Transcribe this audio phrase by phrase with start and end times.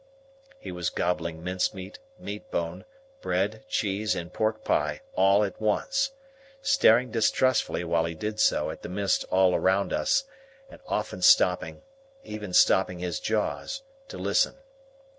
[0.57, 2.85] He was gobbling mincemeat, meatbone,
[3.21, 6.13] bread, cheese, and pork pie, all at once:
[6.59, 10.23] staring distrustfully while he did so at the mist all round us,
[10.71, 14.55] and often stopping—even stopping his jaws—to listen.